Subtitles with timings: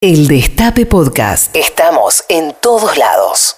[0.00, 1.56] El Destape Podcast.
[1.56, 3.56] Estamos en todos lados.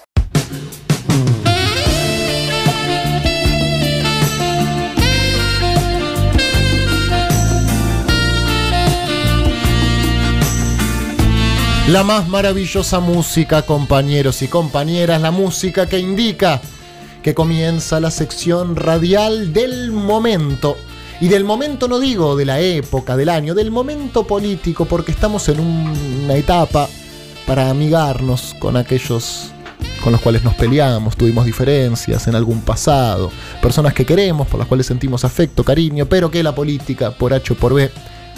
[11.88, 16.62] La más maravillosa música, compañeros y compañeras, la música que indica
[17.22, 20.78] que comienza la sección radial del momento.
[21.20, 25.48] Y del momento no digo de la época, del año, del momento político, porque estamos
[25.50, 26.88] en una etapa
[27.46, 29.52] para amigarnos con aquellos
[30.02, 34.66] con los cuales nos peleamos, tuvimos diferencias en algún pasado, personas que queremos, por las
[34.66, 37.90] cuales sentimos afecto, cariño, pero que la política, por H o por B,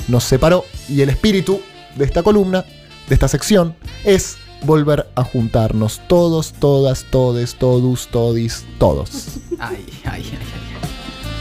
[0.09, 1.61] nos separó y el espíritu
[1.95, 2.65] de esta columna,
[3.09, 9.39] de esta sección, es volver a juntarnos todos, todas, todes, todos, todis, todos.
[9.59, 10.72] Ay, ay, ay, ay.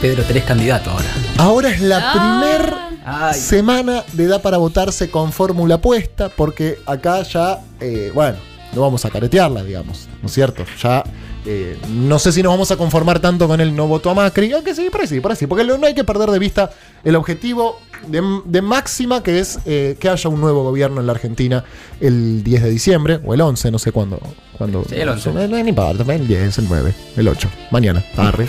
[0.01, 1.05] Pedro, tenés candidato ahora.
[1.37, 2.39] Ahora es la Ah.
[2.41, 2.73] primer
[3.05, 3.33] Ay.
[3.39, 8.37] semana de Da para votarse con fórmula puesta, porque acá ya, eh, bueno,
[8.73, 10.65] no vamos a caretearla, digamos, ¿no es cierto?
[10.81, 11.03] Ya,
[11.45, 14.51] eh, no sé si nos vamos a conformar tanto con el no voto a Macri,
[14.51, 16.69] aunque sí, por ahí sí, por ahí sí, porque no hay que perder de vista
[17.03, 21.13] el objetivo de, de máxima, que es eh, que haya un nuevo gobierno en la
[21.13, 21.63] Argentina
[21.99, 24.19] el 10 de diciembre, o el 11, no sé cuándo.
[24.57, 25.33] cuándo Sí, el 11.
[25.33, 28.47] No, no importa, el 10, el 9, el 8, mañana, arre.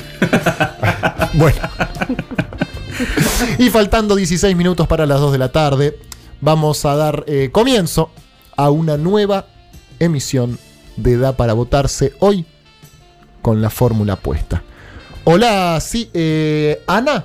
[1.34, 1.56] bueno.
[3.58, 5.98] Y faltando 16 minutos para las 2 de la tarde,
[6.40, 8.10] vamos a dar eh, comienzo
[8.56, 9.46] a una nueva
[9.98, 10.58] emisión
[10.96, 12.44] de Da para votarse hoy
[13.42, 14.62] con la fórmula puesta.
[15.24, 17.24] Hola, sí, eh, Ana,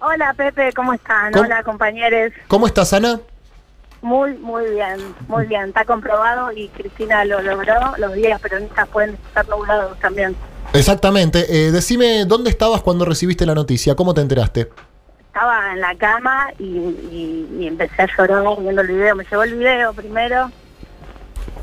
[0.00, 1.32] Hola Pepe, ¿cómo están?
[1.32, 1.46] ¿Cómo?
[1.46, 2.32] Hola compañeros.
[2.46, 3.20] ¿cómo estás, Ana?
[4.02, 5.68] Muy, muy bien, muy bien.
[5.68, 7.74] Está comprobado y Cristina lo logró.
[7.96, 10.36] Los días peronistas pueden estar nublados también.
[10.74, 14.68] Exactamente, eh, decime dónde estabas cuando recibiste la noticia, ¿cómo te enteraste?
[15.28, 19.16] Estaba en la cama y, y- y empecé a llorar viendo el video.
[19.16, 20.50] Me llevó el video primero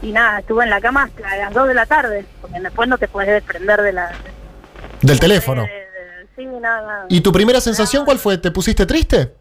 [0.02, 2.98] y nada, estuve en la cama hasta las 2 de la tarde, porque después no
[2.98, 4.12] te puedes desprender de la...
[5.02, 5.64] Del teléfono.
[5.64, 7.06] de- de- sí, nada, nada.
[7.10, 8.38] ¿Y tu primera sensación cuál fue?
[8.38, 9.34] ¿Te pusiste triste?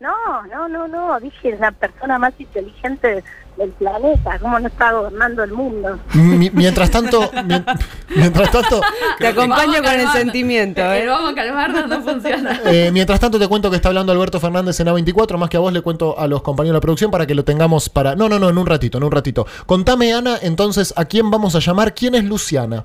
[0.00, 1.20] No, no, no, no.
[1.20, 3.22] Dije, es la persona más inteligente
[3.62, 4.38] del planeta.
[4.40, 5.98] ¿Cómo no está gobernando el mundo?
[6.14, 7.64] Mi- mientras tanto, mi-
[8.16, 8.80] mientras tanto,
[9.18, 11.06] Te acompaño Vamos a con el sentimiento, El ¿eh?
[11.06, 12.60] vamos a calmarnos no funciona.
[12.66, 15.60] Eh, mientras tanto te cuento que está hablando Alberto Fernández en A24, más que a
[15.60, 18.14] vos le cuento a los compañeros de la producción para que lo tengamos para...
[18.14, 19.46] No, no, no, en un ratito, en un ratito.
[19.66, 21.94] Contame, Ana, entonces, ¿a quién vamos a llamar?
[21.94, 22.84] ¿Quién es Luciana?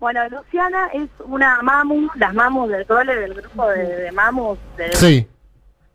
[0.00, 4.92] Bueno, Luciana es una mamu, las mamus del cole, del grupo de, de mamus de,
[4.94, 5.26] Sí,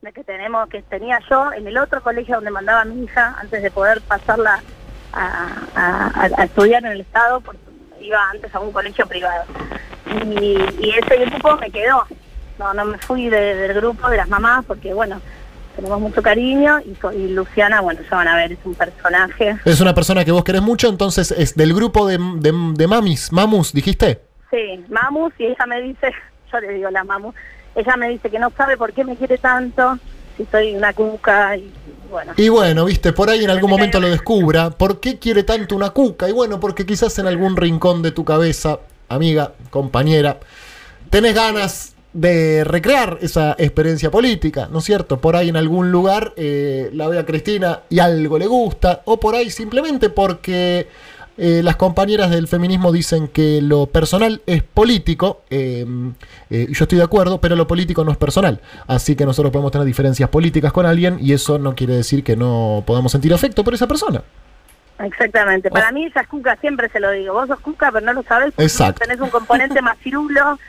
[0.03, 3.35] de que tenemos, que tenía yo en el otro colegio donde mandaba a mi hija
[3.39, 4.61] antes de poder pasarla
[5.13, 5.25] a,
[5.75, 7.59] a- a- a estudiar en el Estado, porque
[8.01, 9.45] iba antes a un colegio privado.
[10.25, 12.03] Y, y ese grupo me quedó.
[12.59, 15.21] No, no me fui de- del grupo de las mamás porque, bueno,
[15.75, 19.55] tenemos mucho cariño y, Luciana, bueno, ya van a ver, es un personaje.
[19.65, 23.31] es una persona que vos querés mucho, entonces es del grupo de, de, de mamis,
[23.31, 24.21] mamus, dijiste.
[24.51, 26.11] Sí, Mamus, y ella me dice,
[26.51, 27.33] yo le digo la Mamu,
[27.75, 29.97] ella me dice que no sabe por qué me quiere tanto,
[30.37, 31.71] si soy una cuca, y
[32.09, 32.33] bueno.
[32.37, 34.69] Y bueno, viste, por ahí en algún momento lo descubra.
[34.69, 36.29] ¿Por qué quiere tanto una cuca?
[36.29, 38.79] Y bueno, porque quizás en algún rincón de tu cabeza,
[39.09, 40.39] amiga, compañera,
[41.09, 45.19] tenés ganas de recrear esa experiencia política, ¿no es cierto?
[45.19, 49.19] Por ahí en algún lugar eh, la ve a Cristina y algo le gusta, o
[49.19, 50.87] por ahí simplemente porque
[51.35, 55.85] eh, las compañeras del feminismo dicen que lo personal es político, eh,
[56.51, 58.61] eh, y yo estoy de acuerdo, pero lo político no es personal.
[58.87, 62.35] Así que nosotros podemos tener diferencias políticas con alguien y eso no quiere decir que
[62.35, 64.21] no podamos sentir afecto por esa persona.
[64.99, 68.13] Exactamente, para mí ella es cuca, siempre se lo digo, vos sos cuca pero no
[68.13, 69.01] lo sabés, porque Exacto.
[69.01, 70.59] tenés un componente más cirulo,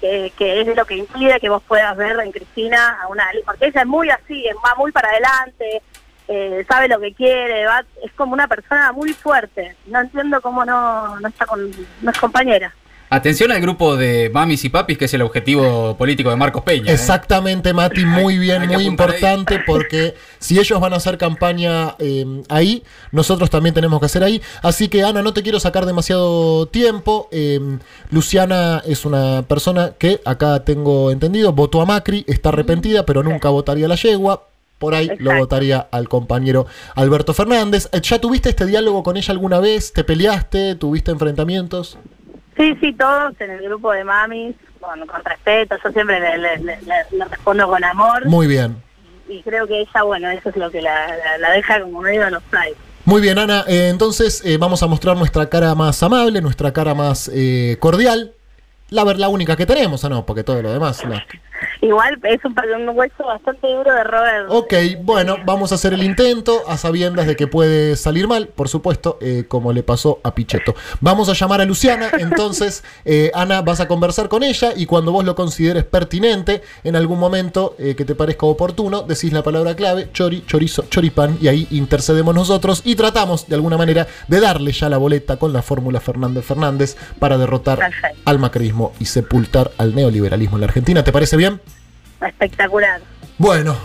[0.00, 3.66] que, que es lo que impide que vos puedas ver en Cristina a una, porque
[3.66, 5.82] ella es muy así, va muy para adelante,
[6.28, 10.64] eh, sabe lo que quiere, va, es como una persona muy fuerte, no entiendo cómo
[10.64, 11.70] no, no está con,
[12.02, 12.74] no es compañera.
[13.10, 16.90] Atención al grupo de mamis y papis, que es el objetivo político de Marcos Peña.
[16.90, 16.94] ¿eh?
[16.94, 18.86] Exactamente, Mati, muy bien, muy ahí.
[18.86, 22.82] importante, porque si ellos van a hacer campaña eh, ahí,
[23.12, 24.42] nosotros también tenemos que hacer ahí.
[24.62, 27.28] Así que, Ana, no te quiero sacar demasiado tiempo.
[27.30, 27.60] Eh,
[28.10, 33.48] Luciana es una persona que, acá tengo entendido, votó a Macri, está arrepentida, pero nunca
[33.48, 34.48] votaría a la yegua.
[34.78, 37.88] Por ahí lo votaría al compañero Alberto Fernández.
[37.92, 39.92] Eh, ¿Ya tuviste este diálogo con ella alguna vez?
[39.92, 40.74] ¿Te peleaste?
[40.74, 41.98] ¿Tuviste enfrentamientos?
[42.56, 46.58] Sí, sí, todos en el grupo de mamis, con, con respeto, yo siempre le, le-
[46.58, 48.76] le- le- le respondo con amor Muy bien.
[49.28, 52.24] y creo que ella, bueno, eso es lo que la, la- la deja como medio
[52.24, 52.76] de los flights.
[53.06, 53.64] Muy bien, Ana.
[53.66, 58.32] eh, entonces eh, vamos a mostrar nuestra cara más amable, nuestra cara más eh, cordial.
[58.90, 60.24] La, la única que tenemos, ¿o no?
[60.26, 61.02] Porque todo lo demás.
[61.04, 61.14] no.
[61.80, 62.54] Igual es un,
[62.88, 64.46] un hueso bastante duro de roer.
[64.48, 68.68] Ok, bueno, vamos a hacer el intento a sabiendas de que puede salir mal, por
[68.68, 70.74] supuesto, eh, como le pasó a Pichetto.
[71.00, 75.12] Vamos a llamar a Luciana, entonces, eh, Ana, vas a conversar con ella y cuando
[75.12, 79.74] vos lo consideres pertinente, en algún momento eh, que te parezca oportuno, decís la palabra
[79.76, 84.72] clave, chori, chorizo, choripán, y ahí intercedemos nosotros y tratamos de alguna manera de darle
[84.72, 88.18] ya la boleta con la fórmula Fernández Fernández para derrotar Perfecto.
[88.24, 91.04] al macrismo y sepultar al neoliberalismo en la Argentina.
[91.04, 91.53] ¿Te parece bien?
[92.20, 93.00] Espectacular.
[93.38, 93.76] Bueno,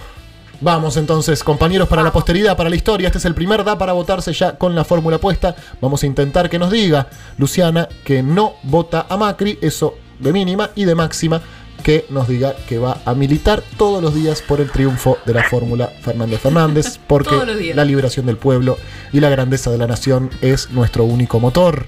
[0.61, 3.07] vamos entonces, compañeros, para la posteridad, para la historia.
[3.07, 5.55] Este es el primer da para votarse ya con la fórmula puesta.
[5.81, 7.07] Vamos a intentar que nos diga
[7.37, 11.41] Luciana que no vota a Macri, eso de mínima, y de máxima
[11.83, 15.43] que nos diga que va a militar todos los días por el triunfo de la
[15.43, 17.35] fórmula Fernández Fernández, porque
[17.73, 18.77] la liberación del pueblo
[19.13, 21.87] y la grandeza de la nación es nuestro único motor.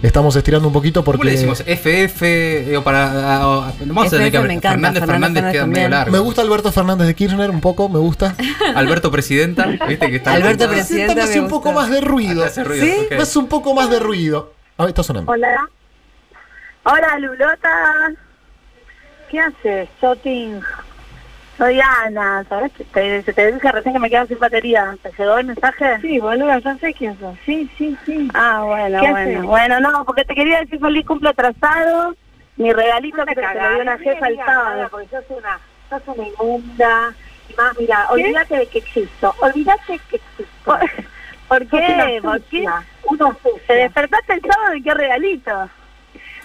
[0.00, 1.60] Estamos estirando un poquito ¿Cómo porque le decimos?
[1.66, 3.06] FF, digo, para...
[3.10, 3.36] a-
[3.68, 5.70] a- vamos a tener que FF me encanta, Fernández, Fernández Fernández queda también.
[5.84, 6.12] medio largo.
[6.12, 8.36] me gusta Alberto Fernández de Kirchner un poco, me gusta.
[8.76, 10.34] Alberto Presidenta, viste que está...
[10.34, 11.26] Alberto Presidenta.
[11.26, 12.44] Me un poco más de ruido.
[12.44, 12.92] hace ruido, ¿Sí?
[13.06, 13.10] ok.
[13.10, 14.52] Me hace un poco más de ruido.
[14.76, 15.32] A ver, está sonando.
[15.32, 15.68] Hola.
[16.84, 17.68] Hola, Lulota.
[19.30, 20.60] ¿Qué haces, Shoting?
[21.58, 22.70] Soy Ana, ¿sabes?
[22.72, 24.96] que Te, se te dije recién que me quedo sin batería.
[25.02, 26.00] ¿Te llegó el mensaje?
[26.00, 27.36] Sí, boluda, ya sé quién sos.
[27.44, 28.28] Sí, sí, sí.
[28.32, 29.30] Ah, bueno, ¿Qué bueno.
[29.30, 29.42] haces?
[29.42, 32.14] Bueno, no, porque te quería decir feliz cumple atrasado.
[32.56, 34.88] Mi regalito que se lo dio una jefa el sábado.
[34.88, 35.58] Porque sos una,
[35.90, 37.14] sos una inmunda.
[37.48, 39.34] Y más, mira, olvídate de que existo.
[39.40, 40.78] Olvídate que existo.
[41.48, 42.20] ¿Por, qué?
[42.22, 42.66] ¿Por qué?
[43.02, 45.68] Una ¿Te despertaste el sábado y qué regalito?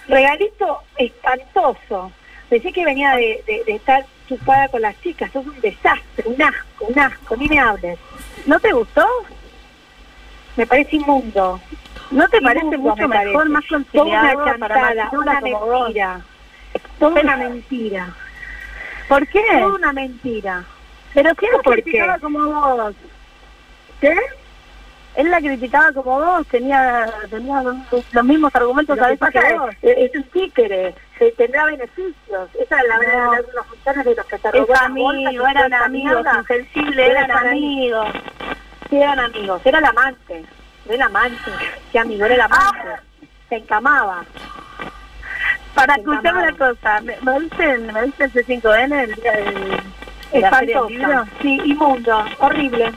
[0.08, 2.10] Regalito espantoso.
[2.48, 5.30] Pensé que venía de, de, de estar chupada con las chicas.
[5.32, 7.36] Sos un desastre, un asco, un asco.
[7.36, 7.98] Ni me hables.
[8.46, 9.06] ¿No te gustó?
[10.56, 11.60] Me parece inmundo.
[12.10, 13.48] ¿No te Inmundo, parece mucho me mejor, parece.
[13.50, 16.20] más conciliador una chantada, una mentira.
[16.98, 18.14] Toda una mentira.
[19.08, 19.42] ¿Por qué?
[19.60, 20.64] Toda una mentira.
[21.14, 22.20] Pero ¿quién la ¿Por criticaba qué?
[22.20, 22.38] como
[22.76, 22.94] vos?
[24.00, 24.14] ¿Qué?
[25.16, 29.38] Él la criticaba como vos, tenía, tenía los, mismos argumentos Lo a que veces que
[29.54, 29.70] es, vos.
[29.82, 32.48] es un títere, se tendrá beneficios.
[32.58, 33.30] Esa es la verdad No.
[33.30, 37.46] de algunos funciones de los que se robó amigo, toda eran amigos, insensibles, eran Eran
[37.48, 38.08] amigos.
[38.90, 40.44] Sí, eran amigos, era el amante,
[40.86, 41.50] era el amante,
[41.90, 42.88] sí amigo, era el amante,
[43.48, 44.24] se encamaba.
[45.74, 49.80] Para escuchar una cosa, ¿me, me viste, ¿me el C5N el día del?
[50.32, 52.92] Espantosa, sí, inmundo, horrible.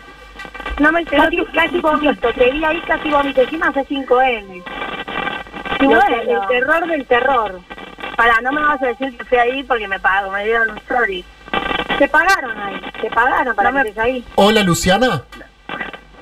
[0.80, 1.06] No me.
[1.06, 4.64] Casi, casi vomito, te vi ahí casi vomito, encima hace 5N.
[5.80, 6.42] Y bueno.
[6.42, 7.60] El terror del terror.
[8.18, 10.78] Para, no me vas a decir que fui ahí porque me pago, me dieron un
[10.80, 11.24] story.
[12.00, 14.26] Te pagaron ahí, te pagaron para No me- que estés ahí.
[14.36, 15.24] Hola Luciana.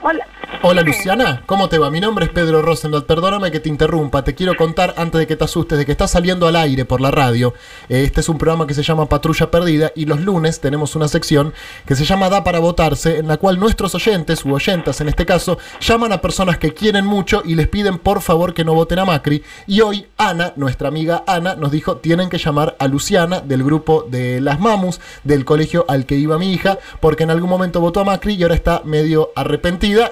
[0.07, 0.28] Hola.
[0.62, 1.92] Hola Luciana, ¿cómo te va?
[1.92, 5.36] Mi nombre es Pedro Rosendahl, perdóname que te interrumpa, te quiero contar antes de que
[5.36, 7.54] te asustes de que estás saliendo al aire por la radio.
[7.90, 11.07] Eh, Este es un programa que se llama Patrulla Perdida y los lunes tenemos una
[11.07, 11.54] sección
[11.86, 15.25] que se llama Da para votarse, en la cual nuestros oyentes, u oyentas en este
[15.25, 19.00] caso, llaman a personas que quieren mucho y les piden por favor que no voten
[19.00, 19.44] a Macri.
[19.68, 24.06] Y hoy Ana, nuestra amiga Ana, nos dijo tienen que llamar a Luciana del grupo
[24.10, 28.00] de las Mamus, del colegio al que iba mi hija, porque en algún momento votó
[28.00, 29.31] a Macri y ahora está medio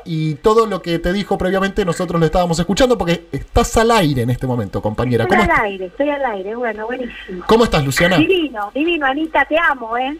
[0.05, 4.21] y todo lo que te dijo previamente nosotros lo estábamos escuchando porque estás al aire
[4.23, 5.23] en este momento, compañera.
[5.23, 7.43] Estoy ¿Cómo, al aire, estoy al aire, bueno, buenísimo.
[7.47, 8.17] cómo estás, Luciana?
[8.17, 10.17] Divino, divino, Anita, te amo, ¿eh?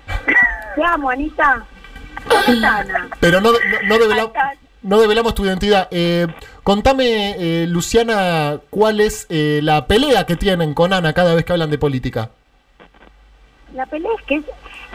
[0.75, 1.65] Te amo, Anita.
[3.19, 3.57] Pero no, no,
[3.87, 4.31] no devela-
[4.81, 5.87] no develamos tu identidad.
[5.91, 6.27] Eh,
[6.63, 11.53] contame, eh, Luciana, cuál es eh, la pelea que tienen con Ana cada vez que
[11.53, 12.29] hablan de política.
[13.73, 14.43] La pelea es que es,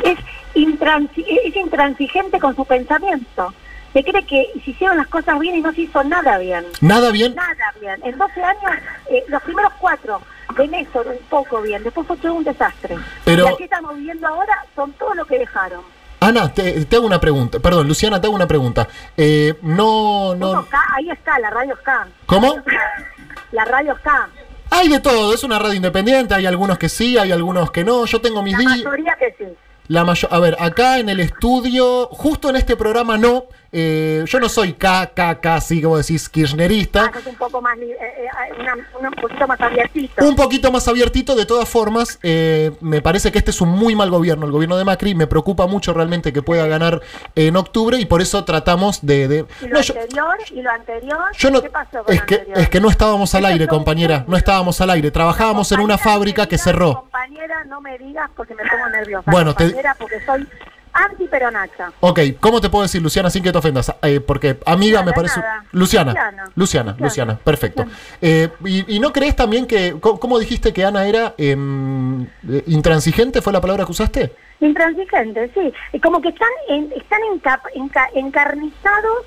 [0.04, 0.18] es,
[0.54, 3.52] intransi- es intransigente con su pensamiento.
[3.98, 6.64] Se cree que se hicieron las cosas bien y no se hizo nada bien.
[6.80, 7.34] ¿Nada bien?
[7.34, 8.00] Nada bien.
[8.04, 8.70] En 12 años,
[9.10, 10.22] eh, los primeros cuatro
[10.56, 12.96] de Néstor un poco bien, después fue todo un desastre.
[13.24, 15.80] Pero- Y aquí estamos viviendo ahora son todo lo que dejaron.
[16.20, 17.58] Ana, te, te hago una pregunta.
[17.58, 18.86] Perdón, Luciana, te hago una pregunta.
[19.16, 20.64] Eh, no, no.
[20.96, 22.06] ahí está, la radio está.
[22.26, 22.54] ¿Cómo?
[23.50, 24.28] La radio está.
[24.70, 28.04] Hay de todo, es una radio independiente, hay algunos que sí, hay algunos que no.
[28.04, 28.84] Yo tengo mis La días.
[28.84, 29.44] mayoría que sí.
[29.88, 33.44] La mayor, a ver, acá en el estudio, justo en este programa no.
[33.70, 37.12] eh, yo no soy KKK, así como decís, kirchnerista.
[37.14, 38.26] Ah, un poco más, eh, eh,
[38.58, 40.24] una- una- un poquito más abiertito.
[40.24, 43.94] Un poquito más abiertito, de todas formas, eh, me parece que este es un muy
[43.94, 45.14] mal gobierno, el gobierno de Macri.
[45.14, 47.02] Me preocupa mucho realmente que pueda ganar
[47.34, 49.28] en octubre y por eso tratamos de.
[49.28, 52.20] de- Y lo No, yo- anterior, y lo anterior, yo no, ¿qué pasó con es
[52.20, 52.58] lo que, anterior?
[52.60, 54.24] es que no estábamos al aire, compañera.
[54.26, 55.10] No estábamos al aire.
[55.10, 57.07] Trabajábamos en una fábrica que cerró.
[57.48, 59.30] Compañera, no me digas porque me pongo nerviosa.
[59.30, 60.46] Bueno, te- Compañera, porque soy
[60.92, 61.92] anti-peronacha.
[62.00, 63.92] Ok, ¿cómo te puedo decir, Luciana, sin que te ofendas?
[64.02, 65.40] Eh, porque amiga Nada, me parece...
[65.72, 66.12] Luciana, Luciana.
[66.12, 67.38] Luciana, Luciana, Luciana.
[67.38, 67.84] perfecto.
[68.20, 69.96] Eh, y, y no crees también que...
[70.00, 73.40] ¿Cómo dijiste que Ana era em, eh, intransigente?
[73.42, 74.34] ¿Fue la palabra que usaste?
[74.60, 75.72] Intransigente, sí.
[75.92, 79.24] Y como que están en- están enca- enca- encarnizados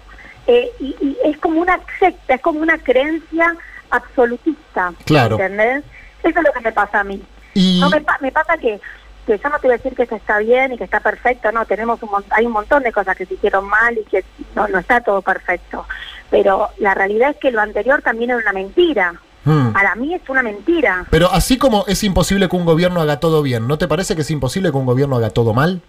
[0.48, 3.56] eh, y, y es como una secta, es como una creencia
[3.92, 4.94] absolutista.
[5.06, 5.36] Claro.
[5.40, 5.84] ¿Entendés?
[6.24, 7.22] Eso es lo que me pasa a mí.
[7.54, 7.80] Y...
[7.80, 8.80] No me, pa- me pasa que,
[9.26, 11.52] que yo no te voy a decir que esto está bien y que está perfecto,
[11.52, 14.24] no, tenemos un hay un montón de cosas que se hicieron mal y que
[14.56, 15.86] no, no está todo perfecto.
[16.30, 19.14] Pero la realidad es que lo anterior también era una mentira.
[19.44, 19.74] Hmm.
[19.74, 21.06] Para mí es una mentira.
[21.10, 24.22] Pero así como es imposible que un gobierno haga todo bien, ¿no te parece que
[24.22, 25.82] es imposible que un gobierno haga todo mal?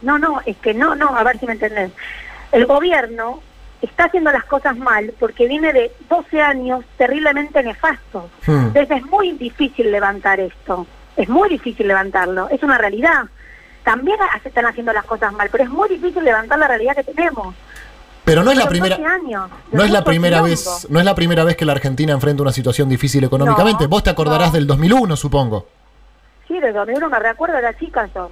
[0.00, 1.92] No, no, es que no, no, a ver si me entendés.
[2.50, 3.40] El gobierno
[3.82, 8.24] está haciendo las cosas mal porque viene de 12 años terriblemente nefastos.
[8.46, 8.68] Hmm.
[8.68, 10.86] Entonces es muy difícil levantar esto.
[11.16, 12.48] Es muy difícil levantarlo.
[12.48, 13.24] Es una realidad.
[13.84, 17.02] También se están haciendo las cosas mal, pero es muy difícil levantar la realidad que
[17.02, 17.54] tenemos.
[18.24, 18.96] Pero no es la primera...
[18.96, 21.72] 12 años de No es la primera vez, no es la primera vez que la
[21.72, 23.84] Argentina enfrenta una situación difícil económicamente.
[23.84, 24.54] No, Vos te acordarás no.
[24.54, 25.66] del 2001, supongo.
[26.46, 28.30] Sí, de 2001 me recuerdo, era chica yo.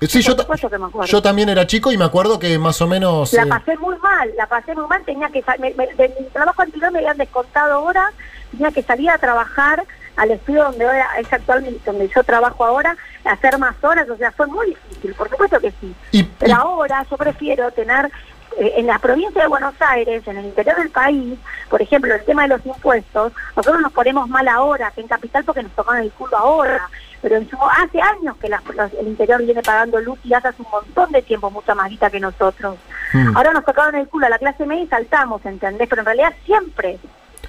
[0.00, 1.06] Eh, Sí, yo, ta- supuesto que me acuerdo.
[1.10, 3.32] yo también era chico y me acuerdo que más o menos...
[3.34, 6.26] La eh, pasé muy mal, la pasé muy mal, tenía que me- me- de mi
[6.28, 8.12] trabajo anterior me habían descontado horas,
[8.50, 9.84] tenía que salir a trabajar
[10.16, 14.32] al estudio donde ahora es actualmente donde yo trabajo ahora, hacer más horas, o sea,
[14.32, 15.94] fue muy difícil, por supuesto que sí.
[16.12, 18.10] y- Pero y- ahora yo prefiero tener
[18.58, 21.38] eh, en la provincia de Buenos Aires, en el interior del país,
[21.68, 25.44] por ejemplo, el tema de los impuestos, nosotros nos ponemos mal ahora, que en Capital
[25.44, 26.88] porque nos tocan el culo ahora,
[27.22, 31.12] pero su- hace años que los- el interior viene pagando luz y hace un montón
[31.12, 32.76] de tiempo mucha más guita que nosotros.
[33.12, 33.36] Hmm.
[33.36, 35.88] Ahora nos tocaron el culo a la clase media y saltamos, ¿entendés?
[35.88, 36.98] Pero en realidad siempre.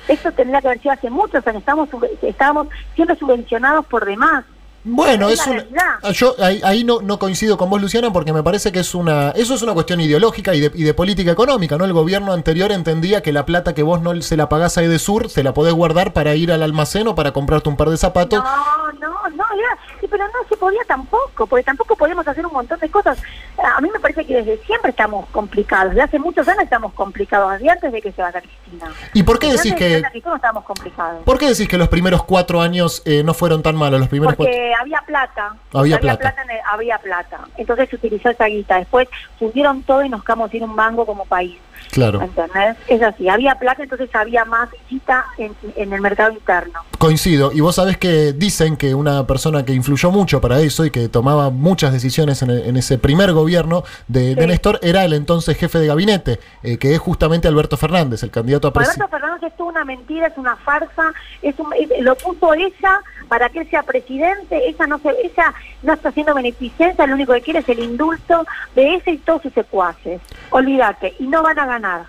[0.08, 1.60] Esto tendría que haber sido hace muchos años.
[1.62, 1.90] Estamos,
[2.22, 4.44] estábamos siempre subvencionados por demás.
[4.84, 5.64] Bueno, Es es una,
[6.02, 8.96] ah, yo ahí, ahí no, no coincido con vos, Luciana, porque me parece que es
[8.96, 11.86] una, eso es una cuestión ideológica y de, y de política económica, ¿no?
[11.86, 15.30] El gobierno anterior entendía que la plata que vos no se la pagás a Edesur,
[15.30, 18.44] se la podés guardar para ir al almacén o para comprarte un par de zapatos.
[18.44, 19.78] No, no, no, era-
[20.10, 23.18] pero no se podía tampoco, porque tampoco podíamos hacer un montón de cosas.
[23.64, 27.52] A mí me parece que desde siempre estamos complicados, desde hace muchos años estamos complicados,
[27.54, 28.92] desde antes de que se vaya Cristina.
[29.14, 31.24] ¿Y por qué Desde decís que, vaya Cristina estábamos complicados.
[31.24, 34.00] por qué decís que los primeros cuatro años eh, no fueron tan malos?
[34.00, 34.52] Los primeros cuatro.
[34.54, 35.56] Porque había plata.
[35.74, 36.34] Había plata.
[36.50, 37.42] el- había plata.
[37.58, 38.78] Entonces se utilizó esa guita.
[38.78, 41.58] Después fundieron todo y nos quedamos sin un banco como país.
[41.92, 42.22] Claro.
[42.22, 42.78] ¿Entendés?
[42.88, 43.28] Es así.
[43.30, 46.80] Había plata, entonces había más guita en, en el mercado interno.
[46.98, 47.52] Coincido.
[47.52, 51.10] Y vos sabés que dicen que una persona que influyó mucho para eso y que
[51.10, 54.48] tomaba muchas decisiones en, el- en ese primer gobierno de, de Sí.
[54.48, 58.68] Néstor era el entonces jefe de gabinete, eh, que es justamente Alberto Fernández, el candidato
[58.70, 59.04] a presidente.
[59.04, 63.00] Alberto Fernández es toda una mentira, es una farsa, es un- es- lo puso ella
[63.32, 67.32] para que él sea presidente, ella no se, ella no está haciendo beneficencia, lo único
[67.32, 68.46] que quiere es el indulto
[68.76, 70.20] de ese y todos sus secuaces.
[70.50, 72.06] Olvídate, y no van a ganar,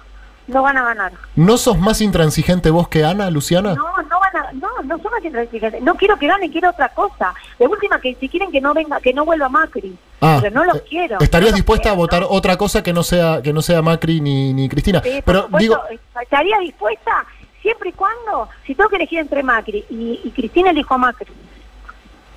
[0.49, 1.12] no van a ganar.
[1.37, 3.76] ¿No sos más intransigente vos que Ana, Luciana?
[3.76, 5.81] No, no van a, no, no somos intransigentes.
[5.81, 7.33] No quiero que gane, quiero otra cosa.
[7.57, 9.97] De última que si quieren que no venga, que no vuelva Macri.
[10.21, 11.19] Ah, pero no los eh, quiero.
[11.21, 12.31] ¿Estarías no dispuesta a votar ¿no?
[12.31, 15.00] otra cosa que no sea que no sea Macri ni, ni Cristina?
[15.05, 17.25] Sí, Pero supuesto, digo, estaría dispuesta
[17.62, 21.33] siempre y cuando, si tengo que elegir entre Macri y, y Cristina, elijo a Macri.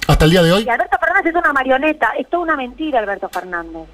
[0.08, 3.00] hasta el día de hoy, Y Alberto Fernández es una marioneta, es toda una mentira
[3.00, 3.88] Alberto Fernández.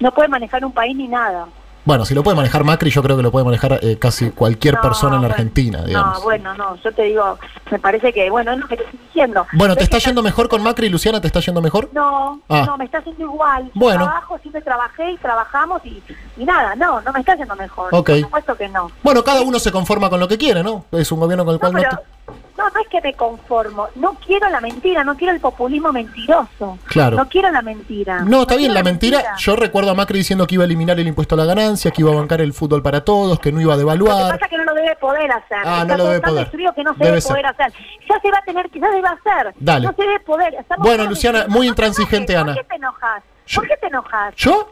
[0.00, 1.46] No puede manejar un país ni nada.
[1.86, 4.74] Bueno, si lo puede manejar Macri, yo creo que lo puede manejar eh, casi cualquier
[4.74, 6.18] No, persona en la bueno, Argentina, digamos.
[6.18, 7.38] No, bueno, no, yo te digo,
[7.70, 9.46] me parece que, bueno, es lo que te estoy diciendo.
[9.54, 11.20] Bueno, ¿te está yendo mejor con Macri, Luciana?
[11.20, 11.88] ¿Te está yendo mejor?
[11.94, 12.64] No, Ah.
[12.66, 13.64] no, me está haciendo igual.
[13.66, 14.04] Yo Bueno.
[14.04, 16.02] trabajo, siempre trabajé y trabajamos y,
[16.36, 17.88] y nada, no, no me está haciendo mejor.
[17.94, 18.06] Ok.
[18.10, 18.90] Por supuesto que no.
[19.02, 20.84] Bueno, cada uno se conforma con lo que quiere, ¿no?
[20.92, 21.88] Es un gobierno con el No, cual no...
[21.88, 23.88] te- no, no es que me conformo.
[23.96, 26.78] No quiero la mentira, no quiero el populismo mentiroso.
[26.86, 27.16] Claro.
[27.16, 28.20] No quiero la mentira.
[28.20, 29.36] No, está bien, la mentira.
[29.38, 32.02] Yo recuerdo a Macri diciendo que iba a eliminar el impuesto a la ganancia, que
[32.02, 34.32] iba a bancar el fútbol para todos, que no iba a Lo que devaluar.
[34.32, 35.58] pasa es que no lo debe poder hacer.
[35.64, 36.44] Ah, Está no lo debe poder.
[36.44, 37.72] destruido que no se Debe poder hacer.
[38.08, 39.54] Ya se va a tener ya se va a hacer.
[39.58, 39.86] Dale.
[39.86, 40.54] No se debe poder.
[40.54, 42.36] Estamos Bueno, Luciana, muy intransigente.
[42.36, 42.54] Ana.
[42.54, 43.22] ¿Por qué te enojas?
[43.54, 44.34] ¿Por qué te enojas?
[44.36, 44.70] ¿Yo?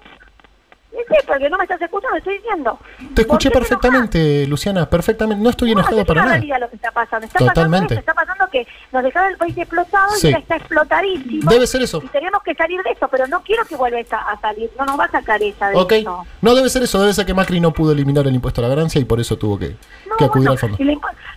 [0.97, 2.79] Sí, porque no me estás escuchando, estoy diciendo.
[3.15, 5.43] Te escuché perfectamente, Luciana, perfectamente.
[5.43, 6.33] No estoy No, enojado es para nada.
[6.35, 7.27] realidad lo que está pasando.
[7.27, 7.67] Está Totalmente.
[7.69, 10.29] pasando eso, está pasando que nos dejaron el país explotado Sí.
[10.29, 11.51] y ya está explotadísimo.
[11.51, 12.01] Debe ser eso.
[12.05, 14.71] Y tenemos que salir de eso, pero no quiero que vuelva a, a salir.
[14.79, 16.27] No nos va a sacar ella de eso.
[16.41, 18.69] No debe ser eso, debe ser que Macri no pudo eliminar el impuesto a la
[18.75, 19.77] ganancia y por eso tuvo que,
[20.09, 20.77] No, que acudir bueno, al fondo.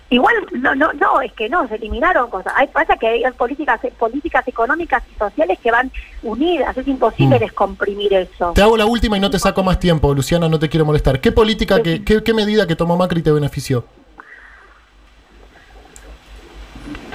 [0.09, 2.53] Igual, no, no, no, es que no, se eliminaron cosas.
[2.55, 5.91] Hay, pasa que hay políticas, políticas económicas y sociales que van
[6.23, 6.77] unidas.
[6.77, 7.39] Es imposible Mm.
[7.39, 8.53] descomprimir eso.
[8.53, 11.19] Te hago la última y no te saco más tiempo, Luciana, no te quiero molestar.
[11.19, 13.85] ¿Qué política, que, qué, qué medida que tomó Macri te benefició?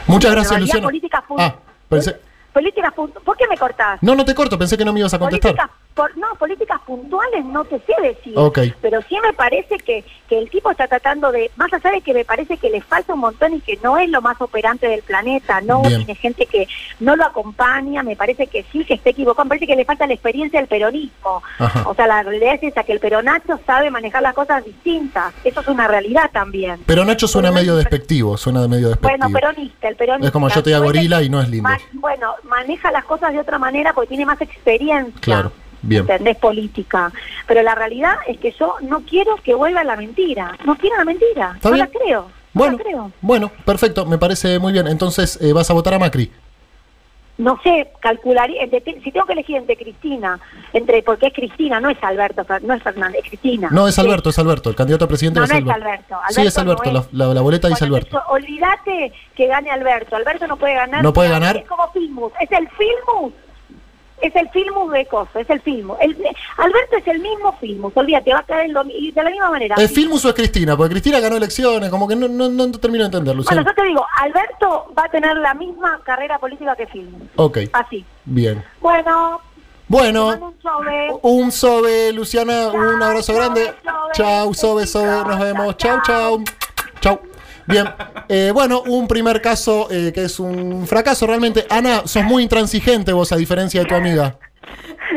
[0.07, 0.89] Muchas gracias, Luciana.
[1.39, 1.55] Ah,
[1.89, 2.17] pensé,
[2.53, 3.99] políticas ¿Por qué me cortás?
[4.03, 5.53] No, no te corto, pensé que no me ibas a contestar.
[5.55, 8.35] Políticas, por- no, políticas puntuales no te sé decir.
[8.81, 12.15] Pero sí me parece que, que el tipo está tratando de, más allá de que
[12.15, 15.03] me parece que le falta un montón y que no es lo más operante del
[15.03, 15.99] planeta, no Bien.
[15.99, 16.67] tiene gente que
[17.01, 20.07] no lo acompaña, me parece que sí que está equivocado, me parece que le falta
[20.07, 21.43] la experiencia del peronismo.
[21.59, 21.83] Ajá.
[21.89, 25.33] O sea, la realidad es esa, que el peronacho sabe manejar las cosas distintas.
[25.45, 26.81] Eso es una realidad también.
[26.87, 29.19] Pero Nacho suena medio despectivo, suena de medio despectivo.
[29.29, 30.27] Bueno, peronista, el peronista.
[30.29, 31.69] Es como yo te Puede- gorila y no es lindo.
[31.93, 35.21] bueno, maneja las cosas de otra manera porque tiene más experiencia.
[35.21, 36.03] Claro, bien.
[36.03, 36.37] ¿Entendés?
[36.37, 37.13] Política.
[37.47, 40.57] Pero la realidad es que yo no quiero que vuelva la mentira.
[40.65, 41.53] No quiero la mentira.
[41.57, 41.91] ¿Está no bien?
[41.93, 42.21] la creo.
[42.23, 43.13] No Bueno, la creo.
[43.23, 44.87] bueno, perfecto, me parece muy bien.
[44.87, 46.31] Entonces, eh, ¿vas a votar a Macri?
[47.39, 48.63] No sé, calcularía.
[48.63, 50.39] entre- si tengo que elegir entre Cristina,
[50.73, 53.69] entre porque es Cristina, no es Alberto, no es Fernández, es Cristina.
[53.73, 53.99] No, es.
[53.99, 54.69] Alberto, es Alberto.
[54.71, 55.87] El candidato a presidente No, es no es Alberto.
[55.87, 56.17] Alberto.
[56.29, 57.35] Sí, es Alberto Alberto, no es.
[57.35, 58.23] La, boleta dice Bueno, Alberto.
[58.29, 60.15] olvídate que gane Alberto.
[60.15, 61.03] Alberto no puede ganar.
[61.03, 61.57] ¿No puede ganar?
[61.57, 62.33] Es como Filmus.
[62.41, 63.33] Es el Filmus.
[64.23, 65.39] Es el Filmus de Coso.
[65.39, 65.97] Es el Filmus.
[66.01, 66.17] El,
[66.57, 67.93] Alberto es el mismo Filmus.
[67.97, 69.75] Olvídate, va a caer lo- y de la misma manera.
[69.77, 70.77] ¿Es Filmus o es Cristina?
[70.77, 73.63] Porque Cristina ganó elecciones, como que no, no, no termino de entender, Bueno, Luciano.
[73.65, 77.21] yo te digo, Alberto va a tener la misma carrera política que Filmus.
[77.37, 78.05] Ok, Así.
[78.25, 78.65] bien.
[78.81, 79.41] Bueno,
[79.89, 81.11] Bueno, un sobre.
[81.23, 83.65] un sobe, Luciana, un Chao, abrazo sobe, grande.
[83.85, 84.13] sobe.
[84.15, 85.77] Chau, sobe, sobe, nos vemos.
[85.77, 86.45] Chau, chau.
[87.67, 87.89] Bien,
[88.29, 91.67] eh, bueno, un primer caso eh, que es un fracaso realmente.
[91.71, 94.37] Ana, sos muy intransigente vos, a diferencia de tu amiga.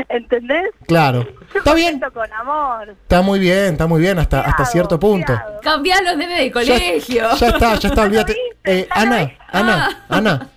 [0.09, 0.69] ¿Entendés?
[0.87, 1.25] Claro.
[1.53, 2.89] Yo Está bien, con amor.
[2.89, 5.39] está muy bien, está muy bien hasta, hasta cierto punto.
[5.61, 7.29] Cambiá los nenes de colegio.
[7.37, 8.35] ya está, ya está, olvídate.
[8.67, 9.37] Eh, lo Ana, hice.
[9.51, 10.49] Ana, Ana.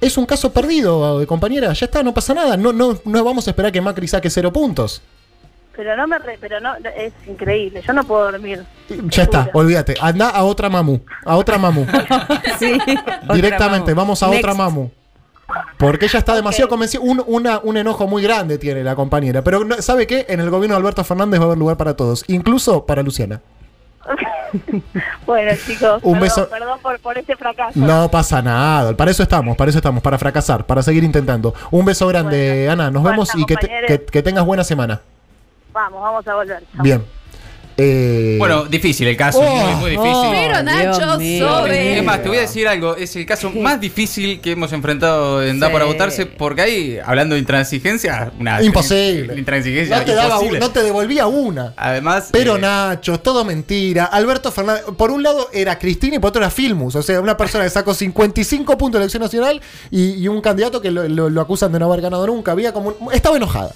[0.00, 1.74] Es un caso perdido, compañera.
[1.74, 2.56] Ya está, no pasa nada.
[2.56, 5.02] No, no, no vamos a esperar que Macri saque cero puntos.
[5.76, 8.64] Pero no me re- pero no es increíble, yo no puedo dormir.
[9.08, 9.94] Ya está, olvídate.
[10.00, 11.00] Anda a otra mamu.
[11.24, 11.84] A otra mamu.
[12.58, 12.78] Sí.
[13.32, 14.44] Directamente, Otra vamos a Next.
[14.44, 14.88] otra mamu.
[15.78, 17.00] Porque ella está demasiado convencida.
[17.02, 19.42] Un, una- un enojo muy grande tiene la compañera.
[19.42, 20.26] Pero no- ¿sabe qué?
[20.28, 22.24] En el gobierno de Alberto Fernández va a haber lugar para todos.
[22.28, 23.40] Incluso para Luciana.
[25.26, 26.48] Bueno, chicos, Un perdón, beso.
[26.48, 27.72] perdón por, por ese fracaso.
[27.78, 28.96] No pasa nada.
[28.96, 30.00] Para eso estamos, para eso estamos.
[30.02, 31.52] Para fracasar, para seguir intentando.
[31.72, 32.90] Un beso grande, Bueno, Ana.
[32.92, 33.88] Nos vemos y que, te- compañeros.
[33.88, 35.00] que- que tengas buena semana.
[35.74, 36.62] Vamos, vamos a volver.
[36.74, 36.82] Chao.
[36.84, 37.04] Bien.
[37.76, 40.30] Eh, Bueno, difícil el caso, Oh, muy, muy difícil.
[40.30, 41.18] Pero Nacho.
[41.18, 41.98] Sobe.
[41.98, 45.42] Es más, te voy a decir algo, es el caso más difícil que hemos enfrentado
[45.42, 45.72] en Da Sí.
[45.72, 49.36] para votarse, porque ahí, hablando de intransigencia, una imposible.
[49.36, 50.58] intransigencia no te, daba imposible.
[50.58, 51.74] un- no te devolvía una.
[51.76, 54.04] Además, Pero eh, Nacho, todo mentira.
[54.04, 56.94] Alberto Fernández, por un lado era Cristina y por otro era Filmus.
[56.94, 60.80] O sea, una persona que sacó 55 puntos de elección nacional y, y un candidato
[60.80, 62.52] que lo, lo- lo acusan de no haber ganado nunca.
[62.52, 63.72] Había como un- estaba enojada.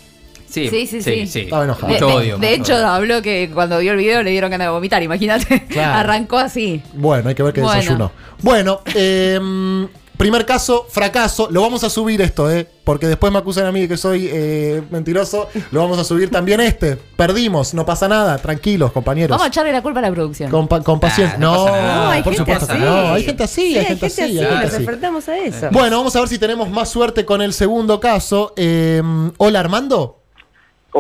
[0.48, 1.40] Sí, Sí, sí, sí.
[1.40, 1.88] Estaba enojado.
[1.92, 2.38] Mucho de, odio.
[2.38, 2.86] de hecho, odio.
[2.88, 5.66] habló que cuando vio el video le dieron ganas de vomitar, imagínate.
[5.68, 5.98] Claro.
[5.98, 6.82] Arrancó así.
[6.94, 7.76] Bueno, hay que ver qué Bueno.
[7.80, 8.12] desayunó.
[8.42, 11.48] Bueno, eh, primer caso, fracaso.
[11.50, 12.66] Lo vamos a subir esto, ¿eh?
[12.84, 15.48] Porque después me acusan a mí de que soy eh, mentiroso.
[15.70, 16.96] Lo vamos a subir también este.
[16.96, 18.38] Perdimos, no pasa nada.
[18.38, 19.30] Tranquilos, compañeros.
[19.30, 20.50] Vamos a echarle la culpa a la producción.
[20.50, 21.36] Con, pa- con paciencia.
[21.36, 22.04] Ah, no no, pasa nada.
[22.04, 22.82] No, hay por gente supuesto que así.
[22.82, 23.12] no.
[23.12, 24.22] Hay gente así, Sí, hay gente así.
[24.22, 24.76] gente Nos así.
[24.76, 25.68] enfrentamos a eso.
[25.70, 28.54] Bueno, vamos a ver si tenemos más suerte con el segundo caso.
[28.56, 29.02] Eh,
[29.36, 30.17] hola Armando,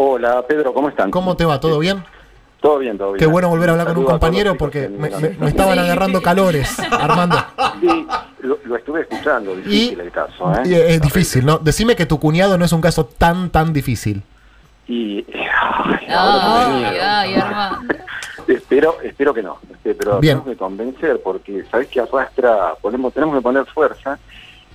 [0.02, 1.10] Hola, Pedro, ¿cómo están?
[1.10, 1.58] ¿cómo te va?
[1.58, 2.04] ¿Todo bien?
[2.60, 3.18] Todo bien, todo bien.
[3.18, 5.30] Qué bueno volver a hablar con un Saludo a todos compañero porque que me, me-
[5.30, 7.36] me estaban agarrando calores, Armando.
[7.80, 8.06] Sí,
[8.42, 10.62] lo, lo estuve escuchando, difícil el caso, ¿eh?
[10.66, 11.58] Y es difícil, ¿no?
[11.58, 14.22] Decime que tu cuñado no es un caso tan, tan difícil.
[14.86, 17.94] Y, ay, me- ay, Armando.
[18.46, 20.36] espero, espero que no, este, pero Bien.
[20.38, 24.16] tenemos que convencer porque sabes que arrastra, ponemos, tenemos que poner fuerza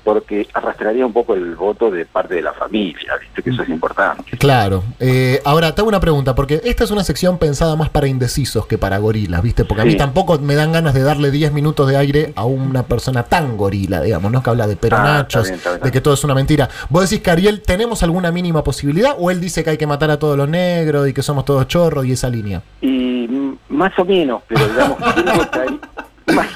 [0.04, 3.70] porque arrastraría un poco el voto de parte de la familia, viste que eso es
[3.70, 4.38] importante.
[4.38, 4.84] Claro.
[5.00, 8.66] Eh, ahora, te hago una pregunta, porque esta es una sección pensada más para indecisos
[8.68, 9.64] que para gorilas, ¿viste?
[9.66, 12.84] Porque a mí tampoco me dan ganas de darle 10 minutos de aire a una
[12.84, 14.44] persona tan gorila, digamos, ¿no?
[14.44, 16.36] Que habla de peronachos, Ah, está bien, está bien, está de que todo es una
[16.36, 16.70] mentira.
[16.90, 20.12] ¿Vos decís que Ariel tenemos alguna mínima posibilidad o él dice que hay que matar
[20.12, 22.62] a todos los negros y que somos todos chorros y esa línea?
[22.82, 23.30] Y
[23.70, 25.80] más o menos, pero digamos, votaría,
[26.36, 26.48] más-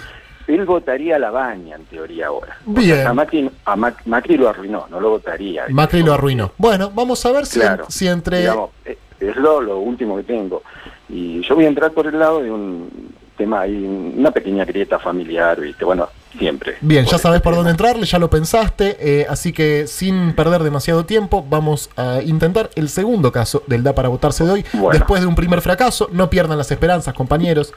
[0.47, 2.57] él votaría a la baña en teoría ahora.
[2.65, 3.07] O sea, Bien.
[3.07, 5.65] a, Macri, a Mac- Macri lo arruinó, no lo votaría.
[5.69, 6.51] Macri lo arruinó.
[6.57, 7.85] Bueno, vamos a ver si, Claro.
[7.89, 8.39] si entre...
[8.39, 10.63] Digamos, eh, es lo, lo último que tengo.
[11.09, 13.75] Y yo voy a entrar por el lado de un tema ahí,
[14.17, 15.85] una pequeña grieta familiar, ¿viste?
[15.85, 16.75] Bueno, siempre.
[16.81, 20.63] Bien, ya sabes este por dónde entrarle, ya lo pensaste, eh, así que sin perder
[20.63, 24.65] demasiado tiempo vamos a intentar el segundo caso del Da para votarse de hoy.
[24.73, 24.89] Bueno.
[24.97, 27.73] Después de un primer fracaso, no pierdan las esperanzas, compañeros,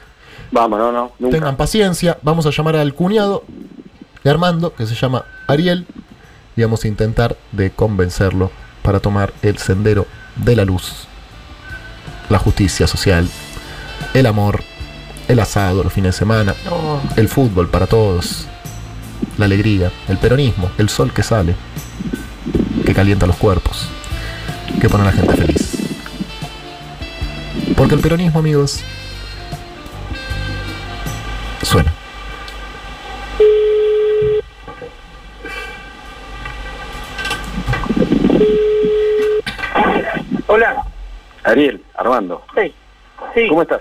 [0.50, 1.36] Vamos, no, no, nunca.
[1.36, 3.44] tengan paciencia, vamos a llamar al cuñado
[4.24, 5.86] de Armando, que se llama Ariel,
[6.56, 8.50] y vamos a intentar de convencerlo
[8.82, 11.06] para tomar el sendero de la luz,
[12.28, 13.28] la justicia social,
[14.14, 14.62] el amor,
[15.28, 16.54] el asado los fines de semana,
[17.16, 18.46] el fútbol para todos,
[19.38, 21.54] la alegría, el peronismo, el sol que sale.
[22.84, 23.86] que calienta los cuerpos,
[24.80, 25.76] que pone a la gente feliz.
[27.76, 28.80] Porque el peronismo, amigos,
[31.66, 31.92] suena.
[40.46, 40.82] Hola.
[41.44, 42.74] Ariel, Armando, Sí.
[43.34, 43.48] Sí.
[43.48, 43.80] ¿cómo estás?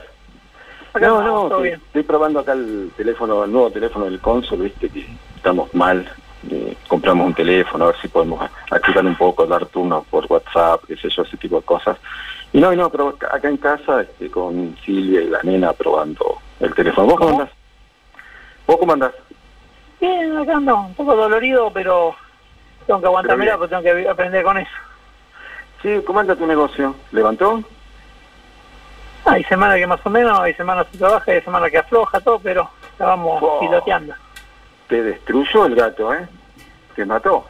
[0.93, 1.81] Acá no, no, todo que bien.
[1.87, 6.07] estoy probando acá el teléfono, el nuevo teléfono del cónsul, viste que estamos mal.
[6.49, 10.81] eh, compramos un teléfono, a ver si podemos activar un poco, dar turnos por WhatsApp,
[10.87, 11.97] qué sé yo, ese tipo de cosas.
[12.53, 16.37] Y no, y no, pero acá en casa, este, con Silvia y la nena probando
[16.61, 17.07] el teléfono.
[17.07, 17.49] ¿Vos cómo ¿Cómo?
[18.69, 19.13] ¿Vos cómo andás?
[19.99, 22.15] Bien, acá ando un poco dolorido, pero
[22.85, 24.71] tengo que aguantarme Pero porque tengo que aprender con eso.
[25.81, 26.93] Sí, ¿cómo anda tu negocio?
[27.11, 27.63] ¿Levantó?
[29.25, 32.37] Hay semanas que más o menos, hay semanas que trabaja, hay semanas que afloja, todo,
[32.37, 33.59] pero la vamos Oh.
[33.59, 34.13] piloteando.
[34.87, 36.27] Te destruyó el gato, ¿eh?
[36.95, 37.47] Te mató.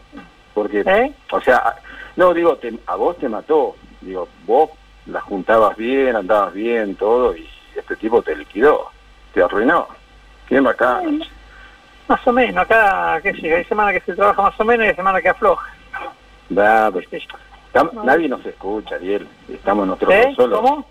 [0.53, 1.13] Porque, ¿Eh?
[1.31, 1.75] o sea,
[2.15, 3.75] no, digo, te- a vos te mató.
[3.99, 4.69] Digo, vos
[5.05, 8.89] la juntabas bien, andabas bien, todo, y este tipo te liquidó,
[9.33, 9.98] te arruinó.
[10.49, 11.21] Qué bacán.
[12.07, 14.85] Más o menos, acá, qué sé yo, hay semanas que se trabaja más o menos
[14.85, 15.71] y hay semanas que afloja.
[16.49, 17.07] Pues,
[17.71, 19.27] tam- nadie nos escucha, Ariel.
[19.47, 20.33] Estamos nosotros ¿Eh?
[20.35, 20.59] solos.
[20.59, 20.85] ¿Cómo?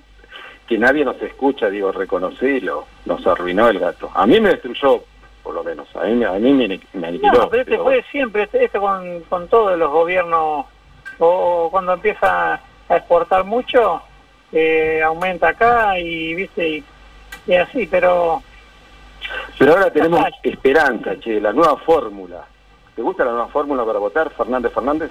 [0.68, 2.86] Que nadie nos escucha, digo, reconocelo.
[3.04, 4.10] Nos arruinó el gato.
[4.14, 5.02] A mí me destruyó,
[5.42, 5.88] por lo menos.
[5.96, 7.32] A mí, me- a mí me, me aniquiló.
[7.32, 10.66] No, pero este pero- fue siempre, este, este con, con todos los gobiernos,
[11.18, 14.02] o, o cuando empieza a exportar mucho,
[14.52, 16.84] eh, aumenta acá y, viste, y,
[17.48, 18.40] y así, pero
[19.56, 22.44] Pero ahora tenemos esperanza, che, la nueva fórmula.
[22.94, 25.10] ¿Te gusta la nueva fórmula para votar, Fernández Fernández?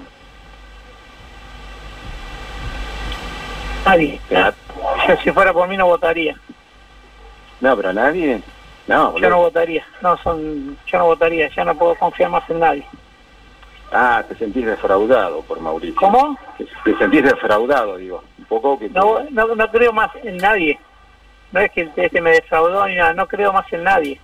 [3.88, 4.20] nadie.
[5.08, 6.36] Yo si fuera por mí no votaría.
[7.62, 8.42] No, pero nadie.
[8.88, 9.86] No, Yo no votaría.
[10.02, 11.50] No son, yo no votaría.
[11.50, 12.86] Ya no puedo confiar más en nadie.
[13.92, 15.96] Ah, te sentís defraudado por Mauricio.
[15.96, 16.38] ¿Cómo?
[16.58, 18.24] Te, te sentís defraudado, digo.
[18.38, 18.90] Un poco que...
[18.90, 20.80] No, no, no creo más en nadie.
[21.52, 23.14] No es que este me defraudó ni nada.
[23.14, 24.20] No creo más en nadie.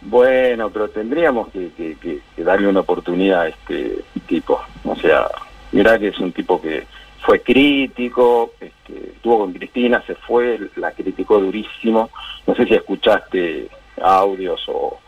[0.00, 4.60] Bueno, pero tendríamos que, que- que- que darle una oportunidad a este tipo.
[4.84, 5.26] O sea,
[5.72, 6.86] mirá que es un tipo que
[7.22, 12.10] fue crítico, este, estuvo con Cristina, se fue, la criticó durísimo.
[12.46, 13.68] No sé si escuchaste
[14.00, 14.98] audios o...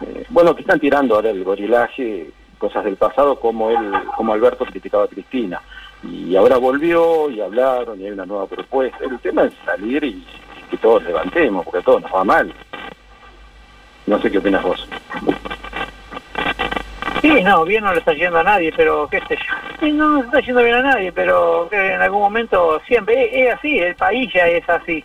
[0.00, 4.64] eh, bueno, que están tirando ahora el gorilaje, cosas del pasado, como él, como Alberto
[4.64, 5.60] criticaba a Cristina.
[6.02, 8.98] Y ahora volvió y hablaron y hay una nueva propuesta.
[9.04, 10.24] El tema es salir y
[10.70, 12.52] que todos levantemos, porque a todos nos va mal.
[14.08, 14.88] No sé qué opinas vos.
[17.20, 19.54] Sí, no, bien no le está yendo a nadie, pero qué sé yo.
[19.80, 23.48] Sí, no le está yendo bien a nadie, pero que en algún momento siempre es,
[23.48, 25.04] es así, el país ya es así.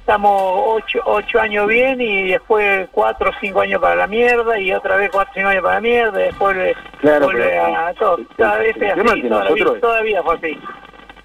[0.00, 4.72] Estamos ocho, ocho años bien y después cuatro o cinco años para la mierda y
[4.72, 7.92] otra vez cuatro o cinco años para la mierda y después Claro, vuelve pero a
[7.92, 8.16] todo.
[8.16, 10.58] el- Cada vez es así, es que toda la vida- nosotros- todavía fue así.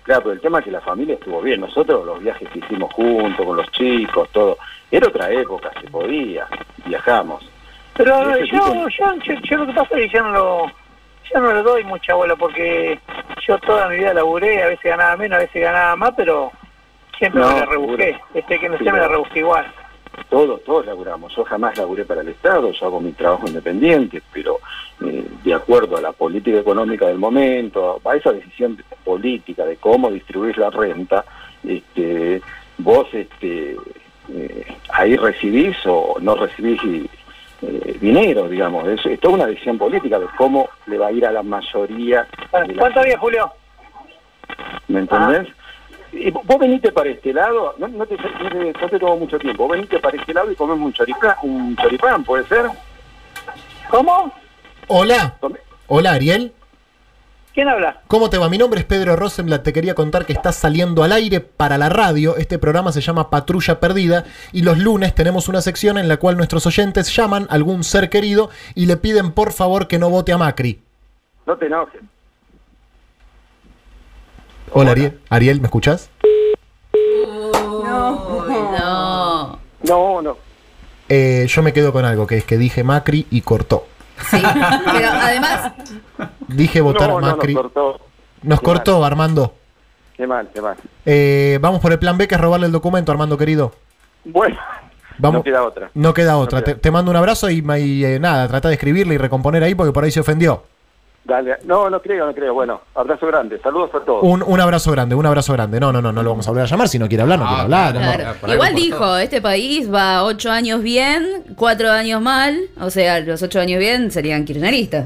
[0.04, 1.62] Claro, pero el tema es que la familia estuvo bien.
[1.62, 4.58] Nosotros los viajes que hicimos juntos, con los chicos, todo.
[4.92, 6.46] Era otra época, se podía.
[6.86, 7.50] Viajamos.
[7.96, 10.66] Pero yo, tipo- yo, yo, yo lo que pasa es que yo no lo,
[11.34, 13.00] yo no le doy mucha bola porque
[13.48, 16.52] yo toda mi vida laburé, a veces ganaba menos, a veces ganaba más, pero
[17.18, 18.20] siempre No, me la rebusqué.
[18.34, 19.66] Este que no Sí, sé, me la rebusqué igual.
[20.30, 21.36] Todos, todos laburamos.
[21.36, 24.60] Yo jamás laburé para el Estado, yo hago mi trabajo independiente, pero
[25.04, 29.78] eh, de acuerdo a la política económica del momento, a esa decisión de- política de
[29.78, 31.26] cómo distribuir la renta,
[31.64, 32.42] este,
[32.78, 33.76] vos este,
[34.30, 36.80] eh, ahí recibís o no recibís
[37.64, 38.88] eh, dinero, digamos.
[38.88, 42.28] Es, es toda una decisión política de cómo le va a ir a la mayoría.
[42.52, 43.18] Bueno, de la ¿Cuánto había.
[43.18, 43.52] Julio?
[44.88, 45.48] ¿Me entendés?
[45.48, 45.54] Y
[46.32, 49.40] vos vos venite para este lado, no, no te, no, te, no te tomo mucho
[49.40, 52.66] tiempo, vos venite para este lado y comemos un choripán, un choripán ¿puede ser?
[53.90, 54.34] ¿Cómo?
[54.88, 55.38] Hola,
[55.88, 56.54] hola Ariel.
[57.54, 58.02] ¿Quién habla?
[58.08, 58.50] ¿Cómo te va?
[58.50, 59.62] Mi nombre es Pedro Rosenblatt.
[59.62, 62.36] Te quería contar que estás saliendo al aire para la radio.
[62.36, 66.36] Este programa se llama Patrulla Perdida y los lunes tenemos una sección en la cual
[66.36, 70.34] nuestros oyentes llaman a algún ser querido y le piden por favor que no vote
[70.34, 70.82] a Macri.
[71.46, 72.02] No te enojes.
[74.74, 75.20] Hola Ariel.
[75.30, 76.10] Ariel, ¿me escuchás?
[77.86, 79.60] No.
[79.88, 80.38] No, no.
[81.10, 83.86] Eh, yo me quedo con algo, que es que dije Macri y cortó.
[84.30, 84.42] Sí.
[84.42, 85.74] Pero además,
[86.48, 87.54] Dije votar no, no, Macri.
[87.54, 88.00] nos cortó.
[88.44, 89.54] Nos Qué cortó, Armando.
[90.16, 90.76] Qué mal, qué mal.
[91.06, 93.74] Eh, vamos por el plan B, que es robarle el documento, Armando querido.
[94.26, 94.58] Bueno,
[95.18, 95.40] Vamos.
[95.40, 95.90] no queda otra.
[95.94, 96.62] No queda otra.
[96.64, 96.76] queda.
[96.76, 99.76] Te, te mando un abrazo y, y, eh, nada, trata de escribirle y recomponer ahí
[99.76, 100.64] porque por ahí se ofendió.
[101.26, 101.56] Dale.
[101.64, 102.54] No, no creo, no creo.
[102.54, 103.58] Bueno, abrazo grande.
[103.64, 104.24] Saludos a todos.
[104.24, 105.80] Un, un abrazo grande, un abrazo grande.
[105.80, 106.90] No, no, no, no lo vamos a volver a llamar.
[106.90, 107.94] Si no quiere hablar, no Ah, quiere hablar.
[107.94, 108.36] claro.
[108.48, 108.54] no.
[108.54, 112.60] igual dijo, este país va ocho años bien, cuatro años mal.
[112.82, 115.06] O sea, los ocho años bien serían kirchneristas.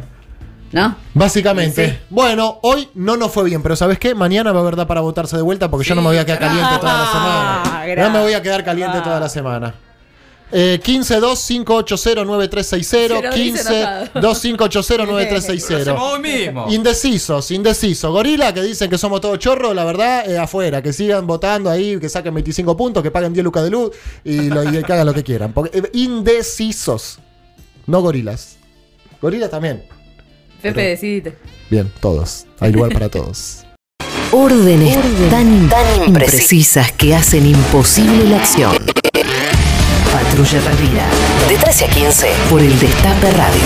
[0.71, 0.95] ¿No?
[1.13, 1.89] Básicamente.
[1.91, 1.97] Sí.
[2.09, 4.13] Bueno, hoy no nos fue bien, pero ¿sabes qué?
[4.15, 6.25] Mañana va a haber da para votarse de vuelta porque yo no me voy a
[6.25, 7.95] quedar caliente toda la semana.
[8.03, 9.73] No me voy a quedar caliente toda la semana.
[10.51, 12.83] Eh, 15-2580-9360.
[12.83, 14.05] Se lo dice enojado.
[14.13, 15.81] 15-2580-9360.
[15.81, 16.67] Hacemos hoy mismo.
[16.71, 18.11] Indecisos, indecisos.
[18.11, 20.81] Gorila que dicen que somos todos chorros, la verdad, eh, afuera.
[20.81, 23.91] Que sigan votando ahí, que saquen 25 puntos, que paguen 10 lucas de luz
[24.23, 25.51] y, lo- y que hagan lo que quieran.
[25.53, 27.19] Porque, eh, indecisos.
[27.85, 28.57] No gorilas.
[29.21, 29.83] Gorilas también.
[30.61, 31.37] Pepe, Pero- decidite.
[31.69, 32.45] Bien, todos.
[32.59, 33.63] Hay lugar para todos.
[34.31, 34.97] Órdenes
[35.29, 38.71] tan, tan imprecisas que hacen imposible la acción.
[40.37, 41.03] Patrulla Perdida.
[41.49, 43.61] De 13 a 15 por el Destape Radio.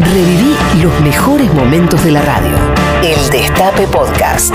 [0.00, 2.56] Reviví los mejores momentos de la radio.
[3.04, 4.52] El Destape Podcast.